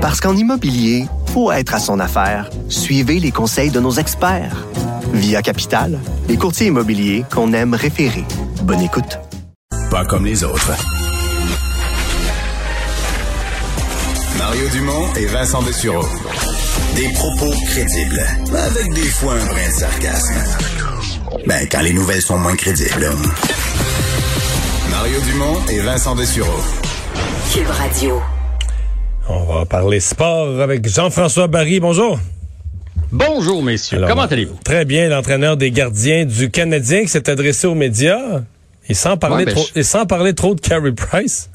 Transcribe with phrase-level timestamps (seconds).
[0.00, 1.04] Parce qu'en immobilier,
[1.34, 2.48] faut être à son affaire.
[2.70, 4.66] Suivez les conseils de nos experts.
[5.12, 8.24] Via Capital, les courtiers immobiliers qu'on aime référer.
[8.62, 9.18] Bonne écoute.
[9.90, 10.72] Pas comme les autres.
[14.38, 16.06] Mario Dumont et Vincent Dessureau.
[16.96, 18.24] Des propos crédibles,
[18.54, 20.34] avec des fois un brin de sarcasme.
[21.46, 23.10] Ben, quand les nouvelles sont moins crédibles.
[24.90, 26.60] Mario Dumont et Vincent Dessureau.
[27.52, 28.20] Cube Radio.
[29.32, 31.78] On va parler sport avec Jean-François Barry.
[31.80, 32.18] Bonjour.
[33.12, 33.98] Bonjour, messieurs.
[33.98, 34.58] Alors, Comment allez-vous?
[34.64, 38.42] Très bien, l'entraîneur des gardiens du Canadien qui s'est adressé aux médias.
[38.88, 41.49] Et sans parler, Ouais, ben, trop, je- et sans parler trop de Carey Price.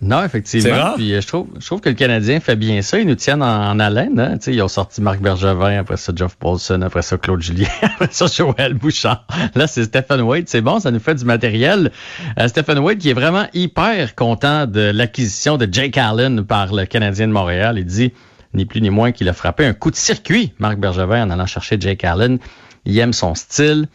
[0.00, 0.92] Non, effectivement.
[0.96, 2.98] Puis euh, je trouve, je trouve que le Canadien fait bien ça.
[2.98, 4.18] Ils nous tiennent en, en haleine.
[4.20, 4.38] Hein?
[4.38, 7.68] Tu sais, Ils ont sorti Marc Bergevin, après ça Jeff Paulson, après ça Claude Julien,
[7.82, 9.26] après ça Joël Bouchard.
[9.54, 10.48] Là, c'est Stephen Wade.
[10.48, 11.90] C'est bon, ça nous fait du matériel.
[12.38, 16.84] Euh, Stephen Wade qui est vraiment hyper content de l'acquisition de Jake Allen par le
[16.84, 17.78] Canadien de Montréal.
[17.78, 18.12] Il dit
[18.54, 21.46] ni plus ni moins qu'il a frappé un coup de circuit, Marc Bergevin, en allant
[21.46, 22.38] chercher Jake Allen.
[22.84, 23.88] Il aime son style.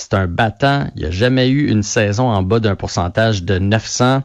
[0.00, 0.86] C'est un battant.
[0.96, 4.22] Il n'a jamais eu une saison en bas d'un pourcentage de 900.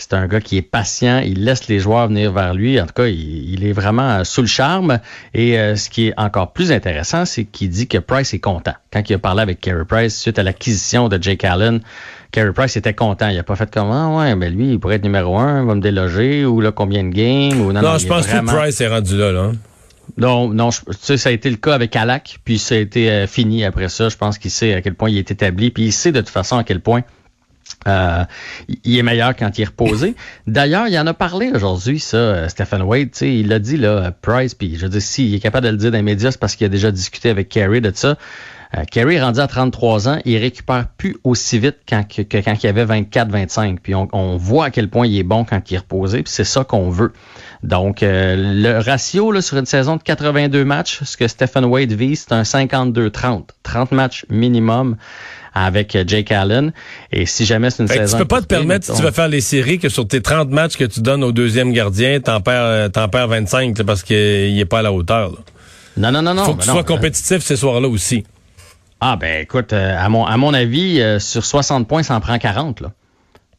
[0.00, 2.80] C'est un gars qui est patient, il laisse les joueurs venir vers lui.
[2.80, 5.00] En tout cas, il, il est vraiment euh, sous le charme.
[5.34, 8.74] Et euh, ce qui est encore plus intéressant, c'est qu'il dit que Price est content.
[8.92, 11.80] Quand il a parlé avec Carey Price suite à l'acquisition de Jake Allen,
[12.30, 13.26] Carey Price était content.
[13.28, 15.66] Il a pas fait comme ah ouais, ben lui, il pourrait être numéro un, il
[15.66, 17.82] va me déloger ou là combien de games ou non.
[17.82, 19.32] Non, non, je pense vraiment- que Price est rendu là.
[19.32, 19.50] là.
[20.16, 23.10] Non, non, tu sais, ça a été le cas avec Alak, puis ça a été
[23.10, 24.08] euh, fini après ça.
[24.08, 26.30] Je pense qu'il sait à quel point il est établi, puis il sait de toute
[26.30, 27.02] façon à quel point
[27.88, 28.24] euh,
[28.84, 30.14] il est meilleur quand il est reposé.
[30.46, 33.10] D'ailleurs, il en a parlé aujourd'hui, ça, euh, Stephen Wade.
[33.10, 35.70] tu sais, Il l'a dit, là, Price, puis je veux dire, s'il est capable de
[35.72, 38.16] le dire dans les médias, c'est parce qu'il a déjà discuté avec Kerry de ça.
[38.76, 42.36] Euh, Kerry est rendu à 33 ans, il récupère plus aussi vite quand, que, que
[42.38, 43.78] quand il avait 24-25.
[43.82, 46.32] Puis on, on voit à quel point il est bon quand il est reposé, puis
[46.32, 47.12] c'est ça qu'on veut.
[47.62, 51.92] Donc, euh, le ratio là, sur une saison de 82 matchs, ce que Stephen Wade
[51.92, 53.48] vise, c'est un 52-30.
[53.62, 54.96] 30 matchs minimum
[55.64, 56.72] avec euh, Jake Allen.
[57.12, 58.18] Et si jamais c'est une Fait que saison...
[58.18, 60.50] tu peux pas te permettre, si tu veux faire les séries, que sur tes 30
[60.50, 64.02] matchs que tu donnes au deuxième gardien, t'en perds, euh, t'en perds 25 là, parce
[64.02, 64.16] qu'il
[64.58, 65.30] est pas à la hauteur.
[65.30, 65.38] là.
[65.98, 66.44] Non, non, non, non.
[66.44, 68.24] Faut que ben tu non, sois euh, compétitif ces soirs-là aussi.
[69.00, 72.20] Ah, ben écoute, euh, à, mon, à mon avis, euh, sur 60 points, ça en
[72.20, 72.80] prend 40.
[72.80, 72.92] Là.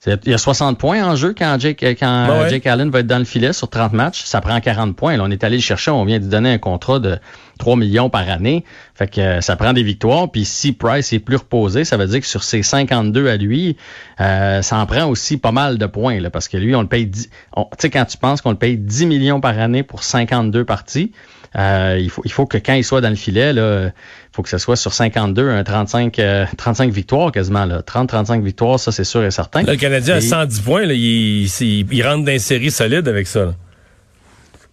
[0.07, 2.49] Il y a 60 points en jeu quand Jake, euh, quand Ben euh, ouais.
[2.49, 4.23] Jake Allen va être dans le filet sur 30 matchs.
[4.23, 5.17] Ça prend 40 points.
[5.17, 5.91] Là, on est allé le chercher.
[5.91, 7.17] On vient de lui donner un contrat de
[7.57, 8.63] 3 millions par année.
[8.95, 10.31] Fait que euh, ça prend des victoires.
[10.31, 13.75] Puis si Price est plus reposé, ça veut dire que sur ses 52 à lui,
[14.21, 16.21] euh, ça en prend aussi pas mal de points.
[16.21, 17.29] Là, parce que lui, on le paye 10.
[17.57, 20.63] on- Tu sais, quand tu penses qu'on le paye 10 millions par année pour 52
[20.63, 21.11] parties,
[21.57, 23.89] euh, il, faut, il faut que quand il soit dans le filet, là,
[24.39, 27.65] faut que ce soit sur 52, un 35, euh, 35 victoires quasiment.
[27.65, 27.81] Là.
[27.81, 29.63] 30-35 victoires, ça c'est sûr et certain.
[29.63, 30.85] Là, le Canadien Et- 110 points.
[30.85, 33.43] Là, il, il, il rentre dans une série solide avec ça.
[33.47, 33.53] là.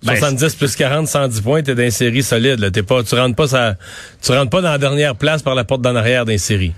[0.04, 2.60] Ben, 70 plus 40, 110 points, t'es dans une série solide.
[2.60, 2.70] Là.
[2.70, 3.74] T'es pas, tu rentres pas ça,
[4.22, 6.72] tu rentres pas dans la dernière place par la porte d'en arrière d'une série.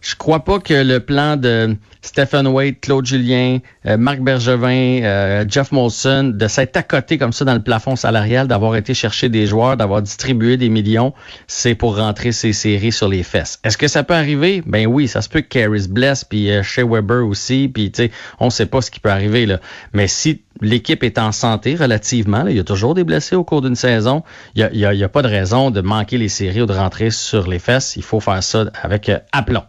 [0.00, 5.44] Je crois pas que le plan de Stephen Wade, Claude Julien, euh, Marc Bergevin, euh,
[5.46, 9.28] Jeff Molson, de s'être à côté comme ça dans le plafond salarial, d'avoir été chercher
[9.28, 11.12] des joueurs, d'avoir distribué des millions,
[11.46, 13.58] c'est pour rentrer ces séries sur les fesses.
[13.62, 14.62] Est-ce que ça peut arriver?
[14.64, 17.92] Ben oui, ça se peut que Carey se blesse, puis euh, Shea Weber aussi, puis
[17.92, 19.60] tu sais, on sait pas ce qui peut arriver là.
[19.92, 23.60] Mais si l'équipe est en santé relativement, il y a toujours des blessés au cours
[23.60, 24.22] d'une saison,
[24.54, 27.48] il y a, a pas de raison de manquer les séries ou de rentrer sur
[27.48, 27.96] les fesses.
[27.96, 29.62] Il faut faire ça avec euh, aplomb.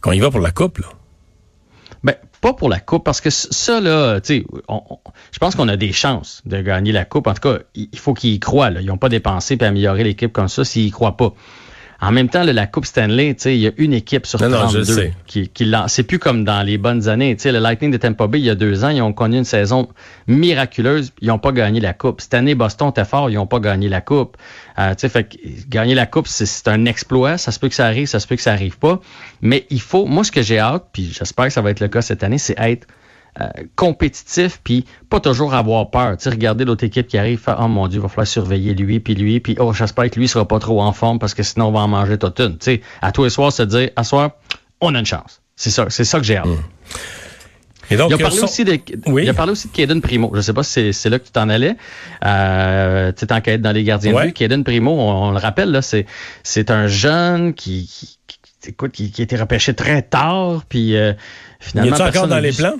[0.00, 0.88] Qu'on y va pour la coupe, là.
[2.02, 4.46] Ben, pas pour la coupe, parce que ça, là, tu sais,
[5.32, 7.26] je pense qu'on a des chances de gagner la coupe.
[7.26, 8.70] En tout cas, il il faut qu'ils y croient.
[8.70, 8.80] Là.
[8.80, 11.34] Ils n'ont pas dépensé pour améliorer l'équipe comme ça s'ils y croient pas.
[12.02, 14.40] En même temps, là, la Coupe Stanley, tu sais, il y a une équipe sur
[14.40, 15.14] Non, non, 32 je sais.
[15.26, 15.84] qui, qui l'a.
[15.88, 17.36] C'est plus comme dans les bonnes années.
[17.36, 19.36] Tu sais, le Lightning de Tampa Bay, il y a deux ans, ils ont connu
[19.36, 19.88] une saison
[20.26, 21.12] miraculeuse.
[21.20, 22.20] Ils n'ont pas gagné la Coupe.
[22.20, 24.36] Cette année, Boston était fort, ils n'ont pas gagné la Coupe.
[24.78, 25.36] Euh, tu sais, fait que
[25.68, 27.36] gagner la Coupe, c'est- c'est un exploit.
[27.36, 29.00] Ça se peut que ça arrive, ça se peut que ça arrive pas.
[29.42, 31.88] Mais il faut, moi, ce que j'ai hâte, puis j'espère que ça va être le
[31.88, 32.86] cas cette année, c'est être
[33.40, 36.16] euh, compétitif, puis pas toujours avoir peur.
[36.16, 38.74] Tu sais, regarder l'autre équipe qui arrive, faire, oh mon Dieu, il va falloir surveiller
[38.74, 41.42] lui, puis lui, puis oh, j'espère que lui sera pas trop en forme parce que
[41.42, 42.58] sinon on va en manger toute une.
[42.58, 44.30] Tu sais, à tous les soirs, se dire, à soir,
[44.80, 45.40] on a une chance.
[45.54, 46.48] C'est ça, c'est ça que j'ai hâte.
[47.92, 49.24] Et donc, Il a, euh, parlé aussi de, Oui.
[49.24, 50.30] il a parlé aussi de Caden Primo.
[50.34, 51.76] Je sais pas si c'est- là que tu t'en allais.
[52.24, 54.22] Euh, tu es en quête dans les gardiens Ouais.
[54.22, 54.34] de but.
[54.34, 56.06] Caden Primo, on, on le rappelle, là, c'est,
[56.44, 60.62] c'est un jeune qui, qui, qui- écoute, qui, qui a été repêché très tard.
[60.68, 61.14] Puis euh,
[61.60, 62.74] il finalement, est encore dans les plans?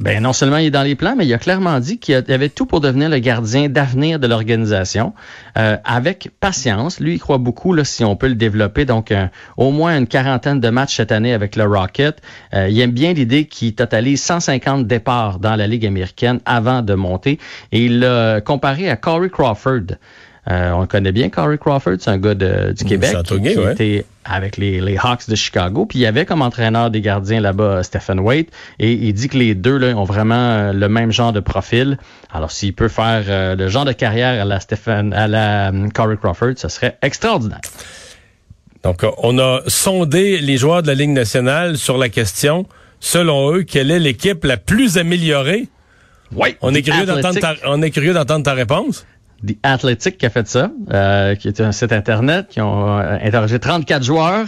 [0.00, 2.48] Ben non seulement il est dans les plans, mais il a clairement dit qu'il avait
[2.48, 5.12] tout pour devenir le gardien d'avenir de l'organisation.
[5.58, 8.86] Euh, avec patience, lui il croit beaucoup là, si on peut le développer.
[8.86, 9.12] Donc
[9.58, 12.22] au moins une quarantaine de matchs cette année avec le Rocket.
[12.54, 16.94] Euh, il aime bien l'idée qu'il totalise 150 départs dans la Ligue américaine avant de
[16.94, 17.38] monter.
[17.70, 19.98] Et il l'a comparé à Corey Crawford.
[20.48, 24.06] Euh, on le connaît bien, Corey Crawford, c'est un gars de, du Québec qui, était
[24.24, 25.84] avec les, les, Hawks de Chicago.
[25.84, 28.48] Puis il y avait comme entraîneur des gardiens là-bas Stephen Waite.
[28.78, 31.98] Et il dit que les deux là, ont vraiment euh, le même genre de profil.
[32.32, 36.16] Alors s'il peut faire euh, le genre de carrière à la Stephen, à la Corey
[36.16, 37.60] Crawford, ce serait extraordinaire.
[38.82, 42.66] Donc on a sondé les joueurs de la Ligue nationale sur la question,
[42.98, 45.68] selon eux, quelle est l'équipe la plus améliorée?
[46.34, 46.56] Oui.
[46.62, 49.04] On est curieux d'entendre ta, on est curieux d'entendre ta réponse.
[49.46, 53.18] The Athletic qui a fait ça, euh, qui est un site internet, qui ont euh,
[53.22, 54.46] interrogé 34 joueurs.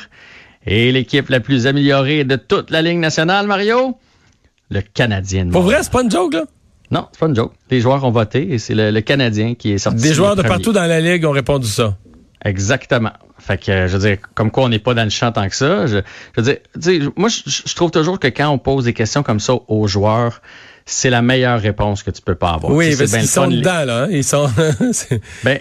[0.67, 3.97] Et l'équipe la plus améliorée de toute la Ligue nationale, Mario?
[4.71, 5.49] Le Canadien.
[5.51, 6.45] Pour vrai, c'est pas une joke, là?
[6.91, 7.53] Non, c'est pas une joke.
[7.71, 10.03] Les joueurs ont voté et c'est le, Canadien qui est sorti.
[10.03, 11.97] Des joueurs de partout dans la Ligue ont répondu ça.
[12.45, 13.13] Exactement.
[13.39, 15.57] Fait que, je veux dire, comme quoi on n'est pas dans le champ tant que
[15.57, 15.87] ça.
[15.87, 15.99] Je,
[16.37, 19.55] je veux dire, moi, je, trouve toujours que quand on pose des questions comme ça
[19.67, 20.43] aux joueurs,
[20.87, 22.73] c'est la meilleure réponse que tu peux pas avoir.
[22.73, 24.05] Oui, parce qu'ils sont dedans, là.
[24.05, 24.09] Hein.
[24.11, 24.49] Ils sont...
[25.45, 25.59] ben,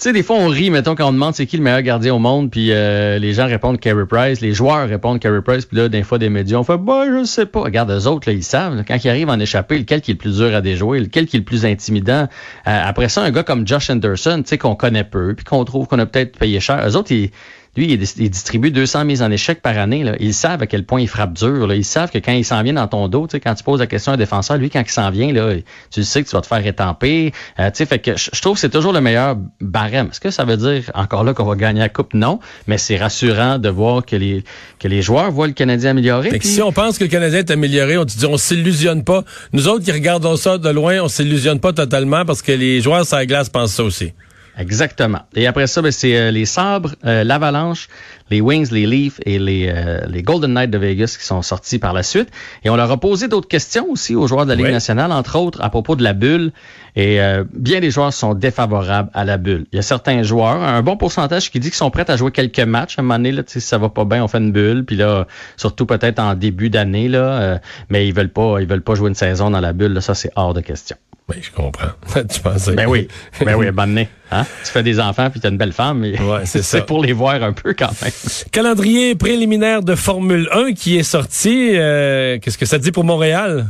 [0.00, 2.14] tu sais, des fois, on rit, mettons, quand on demande c'est qui le meilleur gardien
[2.14, 5.76] au monde, puis euh, les gens répondent Carey Price, les joueurs répondent Carey Price, puis
[5.76, 7.60] là, des fois, des médias, on fait, bah, je sais pas.
[7.60, 8.82] Regarde, eux autres, là, ils savent.
[8.88, 11.36] quand ils arrivent en échapper, lequel qui est le plus dur à déjouer, lequel qui
[11.36, 12.22] est le plus intimidant.
[12.22, 12.26] Euh,
[12.64, 15.86] après ça, un gars comme Josh Anderson, tu sais, qu'on connaît peu, puis qu'on trouve
[15.86, 17.30] qu'on a peut-être payé cher, eux autres, ils
[17.76, 20.02] lui, il, distribue 200 mises en échec par année.
[20.02, 20.16] Là.
[20.18, 21.68] Ils savent à quel point il frappe dur.
[21.68, 21.76] Là.
[21.76, 24.10] Ils savent que quand il s'en vient dans ton dos, quand tu poses la question
[24.10, 25.54] à un défenseur, lui, quand il s'en vient, là,
[25.90, 27.32] tu sais que tu vas te faire étamper.
[27.60, 30.08] Euh, fait que je trouve que c'est toujours le meilleur barème.
[30.10, 32.12] Est-ce que ça veut dire encore là qu'on va gagner la coupe?
[32.12, 32.40] Non.
[32.66, 34.42] Mais c'est rassurant de voir que les,
[34.80, 36.30] que les joueurs voient le Canadien amélioré.
[36.30, 36.48] Puis...
[36.48, 39.22] Si on pense que le Canadien est amélioré, on te dit on s'illusionne pas.
[39.52, 43.06] Nous autres qui regardons ça de loin, on s'illusionne pas totalement parce que les joueurs
[43.06, 44.12] sur la glace pensent ça aussi.
[44.60, 45.20] Exactement.
[45.34, 47.88] Et après ça, ben, c'est euh, les Sabres, euh, l'Avalanche,
[48.30, 51.78] les Wings, les Leafs et les, euh, les Golden Knights de Vegas qui sont sortis
[51.78, 52.28] par la suite.
[52.62, 55.38] Et on leur a posé d'autres questions aussi aux joueurs de la Ligue nationale, entre
[55.38, 56.52] autres à propos de la bulle.
[56.94, 57.20] Et
[57.54, 59.66] bien des joueurs sont défavorables à la bulle.
[59.72, 62.30] Il y a certains joueurs, un bon pourcentage qui dit qu'ils sont prêts à jouer
[62.30, 62.98] quelques matchs.
[62.98, 64.84] À un moment donné, là, si ça va pas bien, on fait une bulle.
[64.84, 65.26] Puis là,
[65.56, 69.14] surtout peut-être en début d'année, là, mais ils veulent pas, ils veulent pas jouer une
[69.14, 69.92] saison dans la bulle.
[69.92, 70.96] Là, ça, c'est hors de question.
[71.30, 71.90] Oui, je comprends.
[72.28, 72.74] tu pensais.
[72.74, 73.06] Ben oui.
[73.44, 74.08] Ben oui, bonne année.
[74.32, 74.44] Hein?
[74.64, 77.12] Tu fais des enfants puis tu as une belle femme, mais ouais, c'est pour les
[77.12, 78.12] voir un peu quand même.
[78.50, 81.72] Calendrier préliminaire de Formule 1 qui est sorti.
[81.74, 83.66] Euh, qu'est-ce que ça dit pour Montréal?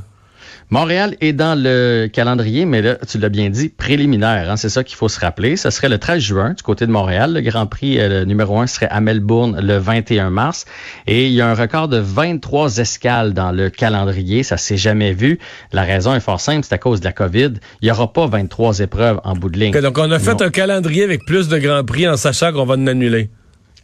[0.72, 4.48] Montréal est dans le calendrier, mais là, tu l'as bien dit, préliminaire.
[4.48, 5.56] Hein, c'est ça qu'il faut se rappeler.
[5.56, 7.32] Ce serait le 13 juin du côté de Montréal.
[7.34, 10.66] Le Grand Prix euh, numéro 1 serait à Melbourne le 21 mars.
[11.08, 14.44] Et il y a un record de 23 escales dans le calendrier.
[14.44, 15.40] Ça s'est jamais vu.
[15.72, 17.54] La raison est fort simple, c'est à cause de la COVID.
[17.82, 19.72] Il n'y aura pas 23 épreuves en bout de ligne.
[19.72, 22.74] donc, on a fait un calendrier avec plus de Grands Prix en sachant qu'on va
[22.76, 23.28] en annuler.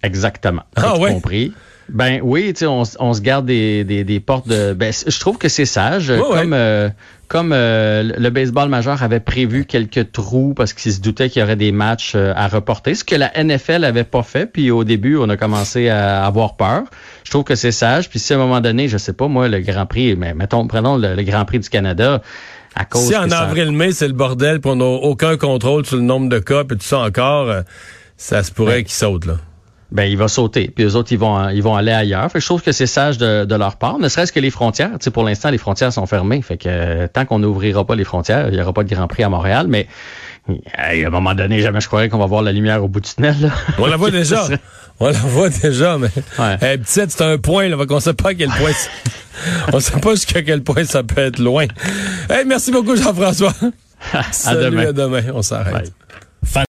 [0.04, 0.62] Exactement.
[0.76, 1.12] Ah, ouais?
[1.12, 1.52] compris?
[1.88, 4.72] Ben oui, tu sais, on, on, se garde des, des, des portes de.
[4.72, 6.12] Ben, je trouve que c'est sage.
[6.16, 6.88] comme euh,
[7.28, 11.42] comme euh, le baseball majeur avait prévu quelques trous parce qu'il se doutait qu'il y
[11.42, 14.46] aurait des matchs euh, à reporter, ce que la NFL avait pas fait.
[14.46, 16.84] Puis au début, on a commencé à avoir peur.
[17.24, 18.08] Je trouve que c'est sage.
[18.08, 20.66] Puis si à un moment donné, je sais pas moi, le Grand Prix, mais mettons,
[20.66, 22.22] prenons le, Grand Prix du Canada.
[22.74, 26.02] À cause si en avril-mai, c'est le bordel, puis on n'a aucun contrôle sur le
[26.02, 27.50] nombre de cas, puis tout ça encore,
[28.18, 29.36] ça se pourrait qu'il saute là
[29.92, 30.70] ben il va sauter.
[30.74, 32.30] Puis les autres, ils vont ils vont aller ailleurs.
[32.30, 33.98] Fait que je trouve que c'est sage de, de, leur part.
[33.98, 34.90] Ne serait-ce que les frontières.
[34.92, 36.42] Tu sais, pour l'instant, les frontières sont fermées.
[36.42, 39.06] Fait que euh, tant qu'on n'ouvrira pas les frontières, il n'y aura pas de Grand
[39.06, 39.66] Prix à Montréal.
[39.68, 39.86] Mais
[40.74, 43.12] à un moment donné, jamais je croirais qu'on va voir la lumière au bout du
[43.14, 43.52] tunnel.
[43.78, 44.46] On la voit déjà.
[44.98, 46.80] On la voit déjà, mais ouais.
[46.84, 48.70] c'est un point, là, qu'on sait pas à quel point
[49.72, 51.66] on sait pas jusqu'à quel point ça peut être loin.
[52.30, 53.52] Hey, merci beaucoup, Jean-François.
[54.44, 54.88] à demain.
[54.88, 55.22] À demain.
[55.34, 55.92] On s'arrête.